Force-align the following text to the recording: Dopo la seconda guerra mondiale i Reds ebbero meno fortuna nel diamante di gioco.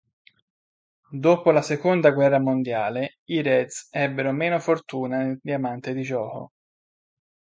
Dopo 1.11 1.51
la 1.51 1.61
seconda 1.61 2.09
guerra 2.09 2.39
mondiale 2.39 3.19
i 3.25 3.43
Reds 3.43 3.89
ebbero 3.91 4.31
meno 4.31 4.57
fortuna 4.59 5.17
nel 5.17 5.39
diamante 5.43 5.93
di 5.93 6.01
gioco. 6.01 6.53